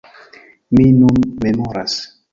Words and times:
Mi 0.79 0.87
nun 1.03 1.19
memoras. 1.45 1.99